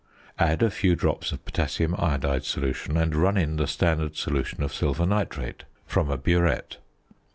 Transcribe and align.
Add 0.39 0.63
a 0.63 0.71
few 0.71 0.95
drops 0.95 1.31
of 1.31 1.45
potassium 1.45 1.93
iodide 1.99 2.43
solution, 2.43 2.97
and 2.97 3.15
run 3.15 3.37
in 3.37 3.57
the 3.57 3.67
standard 3.67 4.15
solution 4.17 4.63
of 4.63 4.73
silver 4.73 5.05
nitrate 5.05 5.61
from 5.85 6.09
a 6.09 6.17
burette. 6.17 6.77